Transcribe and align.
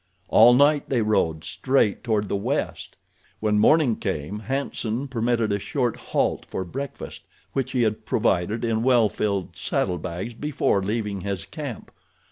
All 0.29 0.55
night 0.55 0.89
they 0.89 1.03
rode, 1.03 1.43
straight 1.43 2.03
toward 2.03 2.27
the 2.27 2.35
west. 2.35 2.97
When 3.39 3.59
morning 3.59 3.97
came, 3.97 4.39
Hanson 4.39 5.07
permitted 5.07 5.51
a 5.53 5.59
short 5.59 5.95
halt 5.95 6.43
for 6.47 6.63
breakfast, 6.65 7.21
which 7.53 7.73
he 7.73 7.83
had 7.83 8.03
provided 8.03 8.65
in 8.65 8.81
well 8.81 9.09
filled 9.09 9.55
saddle 9.55 9.99
bags 9.99 10.33
before 10.33 10.81
leaving 10.81 11.21
his 11.21 11.45
camp. 11.45 11.91